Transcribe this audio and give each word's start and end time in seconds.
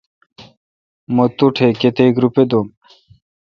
مہ 1.15 1.25
تو 1.37 1.45
ٹھ 1.55 1.63
کتیک 1.81 2.13
روپےدھُوم۔ 2.23 2.67